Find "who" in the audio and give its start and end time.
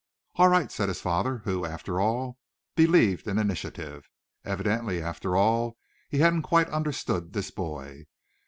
1.45-1.63